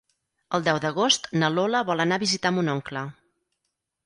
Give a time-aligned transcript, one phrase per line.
[0.57, 3.05] El deu d'agost na Lola vol anar a visitar mon oncle.